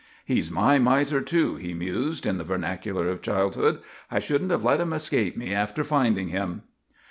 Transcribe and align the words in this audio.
"He's 0.25 0.49
my 0.49 0.79
miser, 0.79 1.21
too," 1.21 1.57
he 1.57 1.75
mused, 1.75 2.25
in 2.25 2.39
the 2.39 2.43
vernacular 2.43 3.07
of 3.07 3.21
childhood. 3.21 3.81
"I 4.09 4.17
shouldn't 4.17 4.49
have 4.49 4.63
let 4.63 4.81
him 4.81 4.93
escape 4.93 5.37
me 5.37 5.53
after 5.53 5.83
finding 5.83 6.29
him." 6.29 6.63